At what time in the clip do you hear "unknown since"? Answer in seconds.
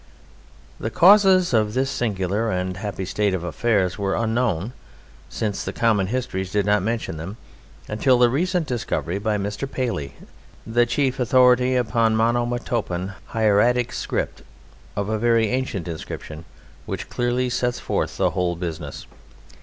4.15-5.63